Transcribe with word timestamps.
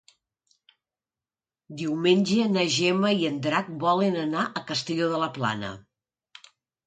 Diumenge 1.81 2.47
na 2.55 2.63
Gemma 2.77 3.11
i 3.23 3.29
en 3.31 3.37
Drac 3.47 3.69
volen 3.83 4.17
anar 4.23 4.45
a 4.61 4.65
Castelló 4.71 5.11
de 5.13 5.23
la 5.25 5.29
Plana. 5.39 5.71